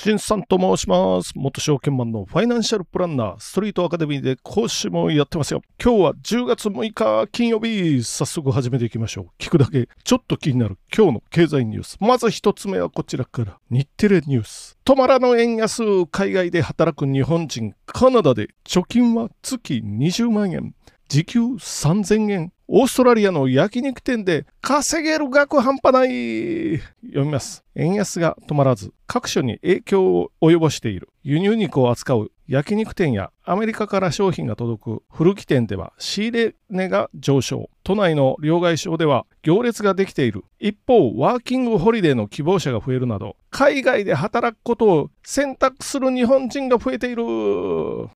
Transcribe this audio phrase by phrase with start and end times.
[0.00, 1.32] しんさんと申します。
[1.34, 5.60] 元証券マンのファイナンシャルプランナー、ストリートアカデミーで講師もやってますよ。
[5.78, 9.26] 今日は10月6日金曜日、早速始めていきましょう。
[9.38, 11.98] 聞くだけ、ちょっと気になる今日の経済ニュース。
[12.00, 13.58] まず一つ目はこちらから。
[13.68, 14.78] 日テレニュース。
[14.86, 20.74] 止まらぬ円安、海外で働く日本人、カナダで貯金は月20万円。
[21.08, 22.52] 時給3000円。
[22.72, 27.64] オーストラリアの焼肉店で稼げる額半端ない読みます。
[27.74, 37.70] 円安が止まらず各所に影響を及ぼしている輸入肉を扱う焼肉店やアメリカから商品が届く古着店では仕入れ値が上昇。
[37.82, 40.44] 都内の両替商では行列ができている。
[40.58, 47.24] 一方、ワーキングホリデーの希望者が増えるなど、海外で働くことを選択する日本人が増えている。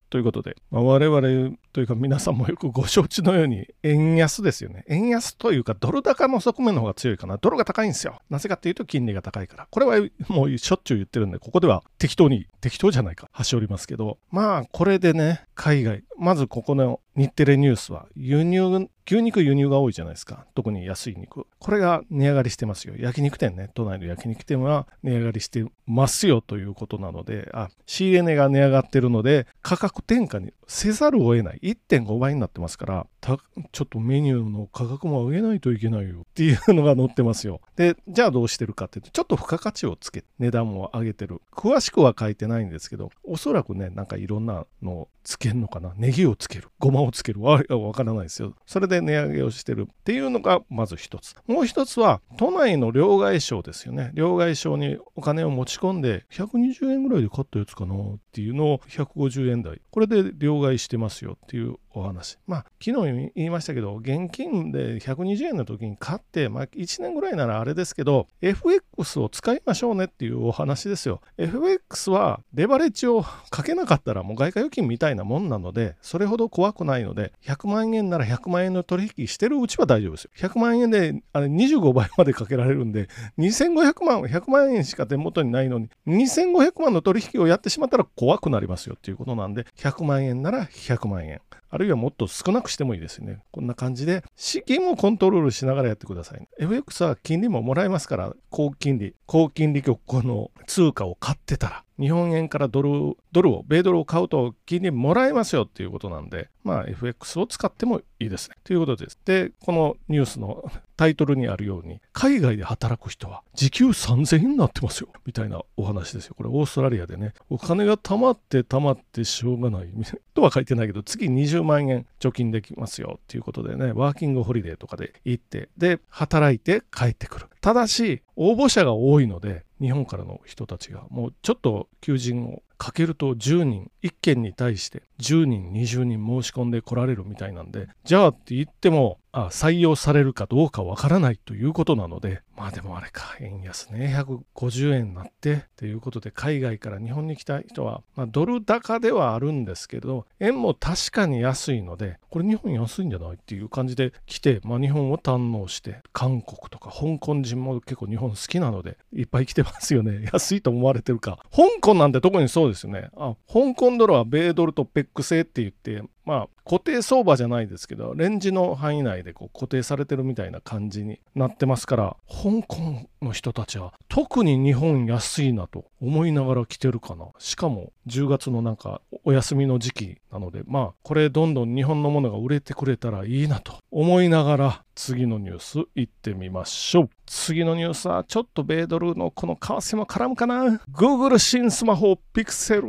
[0.09, 4.85] ということで、まあ、我々というか皆さんもよくご承知のように円安ですよね。
[4.87, 7.37] 円安というかドル高の側面の方が強いかな。
[7.37, 8.19] ドルが高いんですよ。
[8.29, 9.67] なぜかっていうと金利が高いから。
[9.71, 13.29] これはもうしょっちゅう言ってるんで、ここでは適当に、適当じゃないか。
[13.33, 20.45] 端折りますけど、まあこれでね、海外、まずここの日テレニュースは輸入、牛肉輸入が多いじゃないですか。
[20.55, 21.45] 特に安い肉。
[21.59, 22.95] これが値上がりしてますよ。
[22.97, 23.69] 焼肉店ね。
[23.73, 31.59] 都内の焼肉店は値上がりしてますよということなので、あ、仕入れ値が値上がってるので、価格転嫁にせざるを得ない。
[31.61, 37.61] 1.5倍になってますから、ちょっとメニューの価格も上げないといけないよっていうのが載ってますよ。
[37.75, 41.41] で、じゃあどうしてるかっていうと、ちょっと付加価値をつけ、値段を上げてる。
[41.51, 45.93] 詳しくは書いてないんですけど、おそらくね、なんかいろんなのをつけるのかな。
[46.05, 46.67] ネギをつける。
[46.77, 47.41] ごまをつける。
[47.41, 48.55] わからないですよ。
[48.65, 51.35] それで値上げをしてるっていうのがまず一つ。
[51.47, 54.11] もう一つは、都内の両替商ですよね。
[54.13, 59.81] 両替商にお金を持ち込んで、120円ぐらいで買ったやつかなっていうのを150円台。
[59.89, 62.37] これで両替してますよっていうお話。
[62.47, 71.21] まあ、昨日言いましたけど、現金で120円の時に買って、まあ、1年ぐらいならあれですけど、FX を使いましょうねっていうお話ですよ。
[71.37, 80.31] FX はレバレッジをかけなかったらもう外貨預金みたいなもんなので、それほど怖くないので、100万円なら100万円の取引してるうちは大丈夫ですよ。
[80.37, 83.07] 100万円であれ25倍までかけられるんで、
[83.37, 91.41] 2500万、100万円しか手元にないのに、2500万の取引をやってしまったら怖くなりますよっていうことなんで、100万円なら100万円。
[91.75, 93.39] あるいはもっと少なくしてもいいですね。
[93.51, 96.47] こんな感じで、資金をコントロールしながらやってください。
[96.57, 108.55] FX は金利ももらえますから、高金利、高金利局この通貨を買ってたら、日本円からドル、ドルを、米ドルを買うと金利もらえますよっていうことなんで、まあ FX を使ってもいいですね。
[108.63, 109.19] ということです。
[109.23, 115.09] で、このニュースの タイトルにあるように、海外で働く人は時給3000円になってますよ。
[115.25, 116.35] みたいなお話ですよ。
[116.37, 119.89] これオーストラリアでね、お金が貯まって貯まってしょうがない。
[120.33, 127.47] とは書いてないけど、月20万円貯金できますよっていうことでね、ワーキングホリデーとかで行って、で、働いて帰ってくる。
[127.61, 143.35] ただし、応募者が多いので、日本からの人たちがもうちょっと求人をかけると10人1件に対して10人20人申し込んでこられるみたいなんでじゃあって言ってもあ採用されるかどうかわからないということなのでまあでもあれか。
[143.41, 144.15] 円安ね。
[144.55, 160.29] 150円になってということで海外から日本に来た人は、まあ、ドル高ではあるんですけど円も確かに安いのでこれ日本安いんじゃないっていう感じで来て、まあ、日本を堪能して韓国とか香港人も結構日本好きなのでいっぱい来てますよね。
[160.33, 161.39] 安いと思われてるか。
[161.51, 163.09] 香港なんて特にそうですよね。
[163.15, 177.25] あ香港ドルは米ドルとペック制って言ってまあ固定相場じゃないですけどレンジの範囲内でこう固定されてるみたいな感じになってますから香港の人たちは特に日本安いなと思いながら来てるかな。
[177.39, 187.09] しかも10月のなんかお休みの時期なのでまあこれどんどん日本のものが売れてくれたらいいなと思いながら次のニュース行ってみましょう。
[187.25, 190.79] 次のニュースはちょっと米ドルのこの為替も絡むかな。
[190.93, 192.83] Google 新スマホ Pixel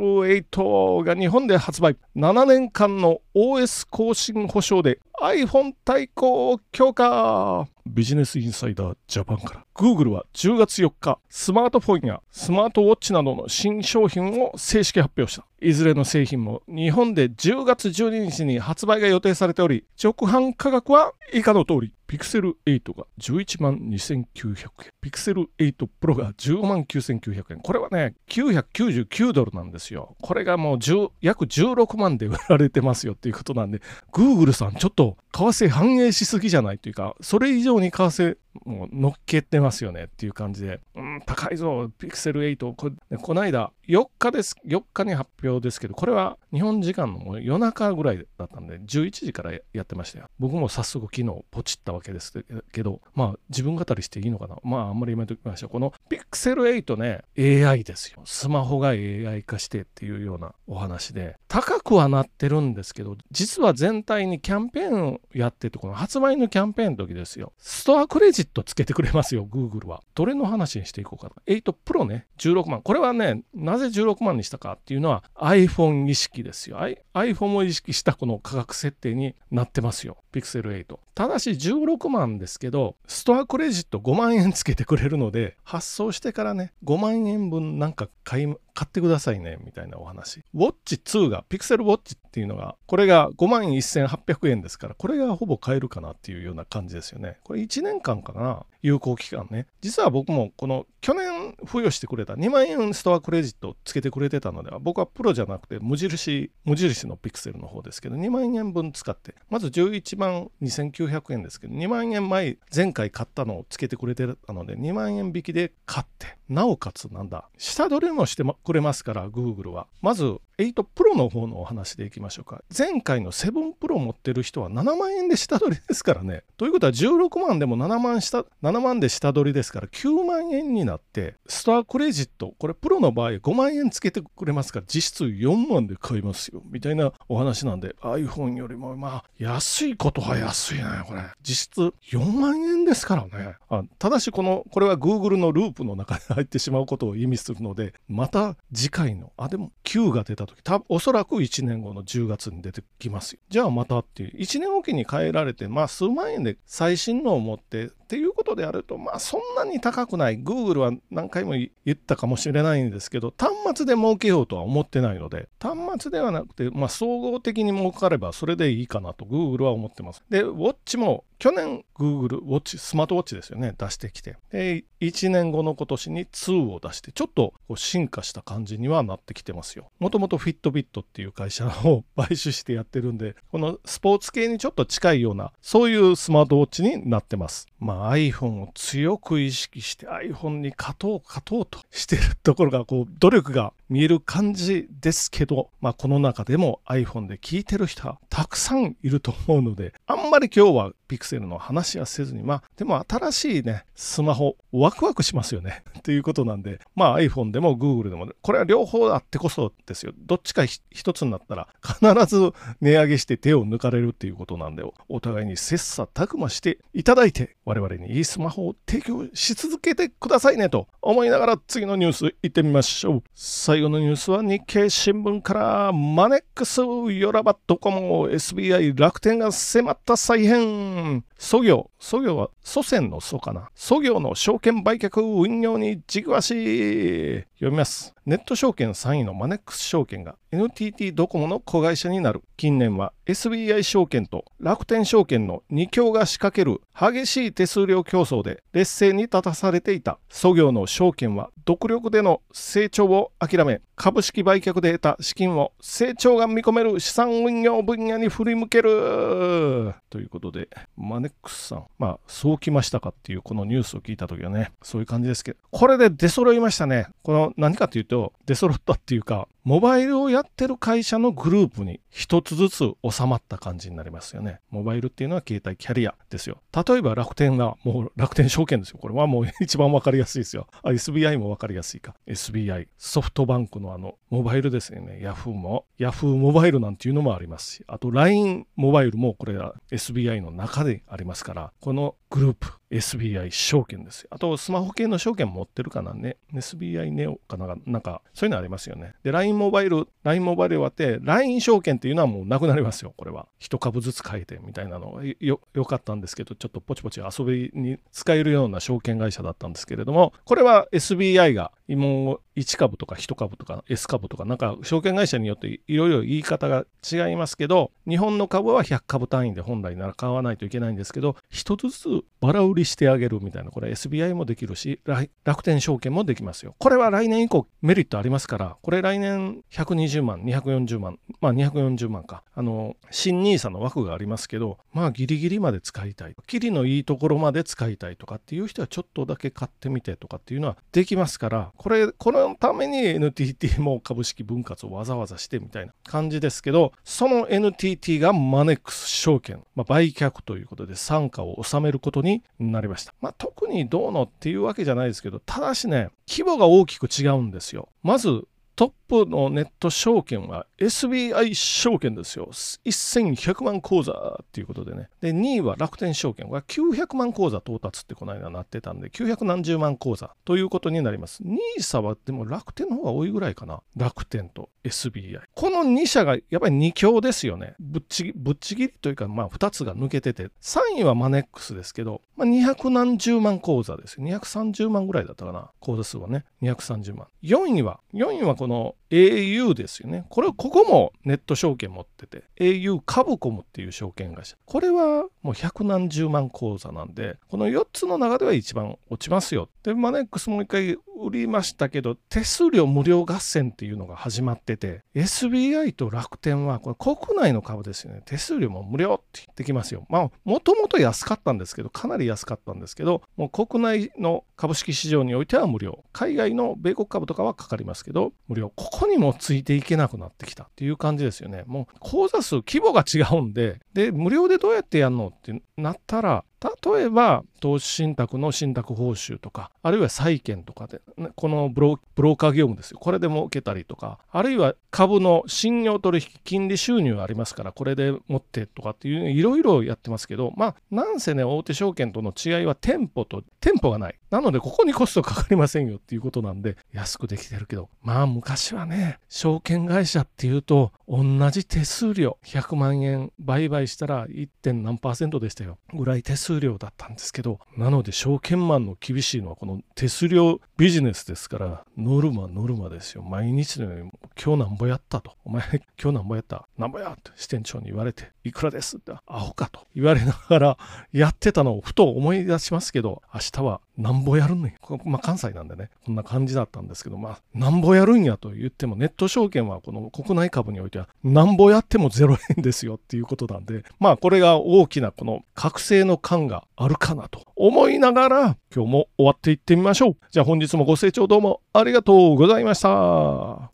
[0.51, 1.97] 8が日本で発売。
[2.15, 7.67] 7年間の OS 更新保証で iPhone 対抗強化。
[7.87, 24.91] ビジネスインサイダージャパンから Google は10月4日スマートフォンやスマートウォッチなどの新商品を正式発表したいずれの製品も日本で10月12日に発売が予定されており直販価格は以下の通りピクセル8が11万2900円。
[25.01, 27.59] ピクセル8 Pro が15万9900円。
[27.59, 30.15] これはね、999ドルなんですよ。
[30.21, 30.79] これがもう
[31.19, 33.81] 約16万で売られてますよっていうことなんで、
[34.13, 42.73] Google さんちょっと為替反映しすぎじゃないというか、それ以上に為替もう乗っけてますよねっていう感じで、うん、高いぞ、ピクセル8。
[42.75, 42.91] こ
[43.21, 44.55] この間、4日です。
[44.65, 50.25] 4日に発表ですけど、これは日本時間の夜中ぐらいだったんで、11時からやってましたよ。
[50.39, 52.33] 僕も早速昨日ポチったわけです
[52.71, 54.57] けど、まあ自分語りしていいのかな？
[54.63, 55.69] まああんまりやめときましょう。
[55.69, 57.21] このピクセル8ね、
[57.67, 58.23] AI ですよ。
[58.25, 67.53] スマホが AI 化してっていうようなお話で、高くはなってるんですけど、実は全体にキャンペーンをやってて、この発売のキャンペーンの時ですよ。
[67.59, 70.01] ストアクレジットつけてくれますよ、Google は。
[70.15, 71.53] どれの話にしていこうかな。
[71.53, 72.81] 8 Pro ね、16万。
[72.81, 76.79] これはね、なぜ16万にしたかっていうのは iPhone 意識でですよ。
[77.13, 80.17] iPhone を意識したこの価格設定になってますよ。
[80.31, 80.97] Pixel 8。
[81.13, 90.43] ただし16万ですけど、ストアクレジット5万円つけてくれるので、発送してからね、5万円分なんか買い、買ってくださいね、みたいなお話。
[90.53, 97.39] ウォッチ2が、ピクセルウォッチっていうのが、これが5万1800円ですから、これがほぼ買えるかなっていうような感じですよね。
[97.43, 99.65] これ1年間かな、有効期間ね。
[99.81, 119.87] 実は僕もこの去年付与してくれた2万円ストアクレジットつけてくれてたのでは、僕はプロじゃなくて無印、無印のピクセルの方ですけど、2万円分使って、まず11万2900円ですけど、2万円前、前回買ったのをつけてくれてたので、2万円引きで買って、なおかつなんだ、下取りもしてくれますから、Google は。
[120.01, 122.63] まず、8 Pro の方のお話でいきましょうか。
[122.75, 126.43] 前回の7 Pro 持ってる人は7万円で下取りですからね。
[126.57, 136.63] ということは16万でも7万下、7万で下取りですから9万円になって、ストアクレジット、これプロの場合5万円つけてくれますから、実質4万で買いますよ。
[136.65, 141.21] みたいなお話なんで、iPhone よりもまあ、安いことは安いね、これ。
[141.43, 143.57] 実質4万円ですからね。
[143.69, 153.39] あただし、この、これは Google のループの中に入ってしまうことを意味するので、また次回の、あ、でも9が出た時、多分おそらく1年後の10月に出てきますよ。
[153.49, 160.39] じゃあまたっていう、1年おきに変えられて、まあ数万円で最新のを持ってっていうことであると、まあそんなに高くない。
[160.39, 170.23] Google は何回も言ったかもしれないんですけど、端末で儲けようとは思ってないので、端末ではなくて、まあ総合的に儲かればそれでいいかなと Google は思ってます。
[170.29, 174.37] で、ウォッチも去年 Google ウォッチ、スマートウォッチですよね、出してきて。
[174.51, 179.91] で、1年後の今年に2を出して、ちょっと進化した感じにはなってきてますよ。
[179.99, 187.67] もともとフィットビットっていう会社を 買収してやってるんで、このスポーツ系にちょっと近いような、そういうスマートウォッチになってます。
[187.79, 205.83] まあ iPhone を強く意識して iPhone に勝とう勝とうとしてるところが、こう、努力が見える感じですけど、まあこの中でも iPhone で聞いてる人はたくさんいると思うので、あんまり今日はピクセルの話はせずに、まあ、でも新しいね、スマホ、ワクワクしますよね。
[206.03, 210.13] ということなんで、まあ iPhone でも Google でも、これは両方あってこそですよ。
[210.17, 212.51] どっちか一つになったら、必ず
[212.81, 223.23] 値上げして手を抜かれるっていうことなんで、お互いに切磋琢磨していただいて、我々にいいスマホを提供し続けてくださいねと思いながら次のニュース行ってみましょう。
[223.35, 230.96] 最後のニュースは日経新聞からマネックス、ヨラバドコモ、SBI、楽天が迫った再編。
[231.37, 233.69] 祖業、祖業は祖先の祖かな。
[233.75, 237.45] 祖業の証券売却運用に軸足。
[237.57, 238.13] 読みます。
[238.27, 242.43] ネット証券3位のマネックス証券が NTT ドコモの子会社になる。
[242.55, 250.19] 近年は SBI 証券と楽天証券の2強が仕掛ける激しい手数料競争で劣勢に立たされていた。
[250.29, 259.95] 創業の証券は独力での成長を諦め、株式売却で得た資金を成長が見込める資産運用分野に振り向ける。
[260.09, 267.07] ということで、マネックスさん、まあ、そうきましたかっていうこのニュースを聞いたときはね、そういう感じですけど、これで出揃いましたね。
[267.23, 274.61] この何かというと、出揃ったっていうか、モバイルをやってる会社のグループに一つずつ収まった感じになりますよね。
[274.69, 276.61] モバイルっていうのは携帯キャリアですよ。
[276.73, 278.97] 例えば楽天はもう楽天証券ですよ。
[279.01, 280.67] これはもう一番わかりやすいですよ。
[280.85, 282.15] SBI もわかりやすいか。
[282.27, 285.19] SBI、ソフトバンクのあの、モバイルですよね。
[285.21, 294.27] ヤフーも、ヤフーモバイルなんていうのもありますし、あと LINE モバイルもこれは SBI の中でありますから、このグループ、SBI 証券ですよ。
[294.31, 296.37] あと、スマホ系の証券持ってるかなね。
[296.53, 299.13] SBI ネオかななんか、そういうのありますよね。
[299.23, 303.47] で、LINE モバイル、LINE モバイル終わって、LINE 証券っていうのはもうなくなりますよ、これは。
[303.59, 324.99] 一株ずつ変えてみたいなのよ、よかったんですけど、ちょっとポチポチ遊びに使えるような証券会社だったんですけれども、これは SBI がもう1株とか1株とか S 株とかなんか証券会社によっていろいろ言い方が違いますけど日本の株は100株単位で本来なら買わないといけないんですけど1つずつバラ売りしてあげるみたいなこれ SBI もできるし
[325.43, 326.75] 楽天証券もできますよ。
[326.79, 332.43] これは来年以降メリットありますからこれ来年120万240万まあ240万か。
[332.55, 336.35] あの新 NISA の枠がありますけどまあギリギリまで使いたい。
[336.47, 357.89] キリのいいところまで使いたいとかっていう人はちょっとだけ買ってみてとかっていうのはできますからこれこのために NTT も株式分割をわざわざしてみたいな感じですけどその NTT がマネックス証券、まあ、売却ということで傘下を収めることになりました、まあ、特にどうのっていうわけじゃないですけどただしね規模が大きく違うんですよ。
[358.03, 358.43] まず
[358.77, 362.49] トップのネット証券は SBI 証券ですよ。
[362.51, 365.09] 1100万口座っていうことでね。
[365.19, 371.41] で、2位は楽天証券は900万口座到達ってこの間なってたんで、900何十万口座ということになります。
[371.41, 373.81] NISA はでも楽天の方が多いぐらいかな。
[373.95, 375.39] 楽天と SBI。
[375.55, 377.73] この2社がやっぱり2強ですよね。
[377.79, 384.21] ぶっちぶっちぎりというか、まあ2つが抜けてて、3位はマネックスですけど、まあ、200何十万口座です。
[384.21, 385.71] 230万ぐらいだったかな。
[385.79, 386.45] 口座数はね。
[386.61, 387.27] 230万。
[387.41, 390.25] 4位は、4位はこのこの au ですよね。
[390.29, 394.57] これ、ここもネット証券持ってて、au カブコムっていう証券会社。
[394.65, 399.69] これはもう百何十万口座なんで、この4つの中では一番落ちますよ。
[399.87, 408.21] で、マネックスもう一回売りましたけど、手数料無料合戦っていうのが始まってて、SBI と楽天はこれ国内の株ですよね。
[408.25, 410.05] 手数料も無料って言ってきますよ。
[410.09, 416.03] まあ、もともと安かったんですけど、かなり安かったんですけど、もう国内の株式市場においては無料。
[416.11, 418.73] 海外の米国株とかはかかりますけど、無料。
[418.75, 421.63] ここにもついていけなくなってきたっていう感じですよね。
[421.65, 454.49] もう口座数、規模が違うんで、で、無料でどうやってやるのってなったら、例えば投資信託の信託報酬とかあるいは債券とかで、ね、このブローカー業務ですよこれで儲けたりとかあるいは株の信用取引金利収入ありますからこれで持ってとかっていういろいろやってますけどまあなんせね大手証券との違いは店舗と店舗がないなのでここにコストかかりませんよっていうことなんで安くできてるけどまあ昔はね証券会社っていうと同じ手数料100万円売買したら 1.
[454.61, 457.46] 点何パーセントでしたよぐらい手数料だったんですけど
[457.77, 463.23] なので証券マンの厳しいのはこの手数料ビジネスですからノルマノルマですよ。
[463.23, 464.11] 毎日のように
[464.41, 465.33] 今日なんぼやったと。
[465.43, 465.63] お前
[466.01, 466.67] 今日なんぼやった？
[466.77, 467.11] なんぼや？
[467.11, 468.97] って支店長に言われていくらです？
[468.97, 469.81] ってアホかと。
[469.95, 470.77] 言われながら
[471.11, 487.36] やってたのをふと思い出しますけど明日はなんぼやるんねまあ関西なんでねこんな感じだったんですけどまあなんぼやるんやと言ってもネット証券はこの国内株においてはなんぼやっても0円ですよっていうことなんでまあこれが大きなこの覚醒の感があるかなと。
[487.37, 490.17] と思いながら今日も終わっていってみましょう。
[490.31, 493.71] じゃあ本日もご清聴どうもありがとうございました。